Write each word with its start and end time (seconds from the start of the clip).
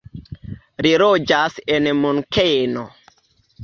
Li 0.85 0.93
loĝas 1.03 1.59
en 1.77 1.93
Munkeno. 2.01 2.91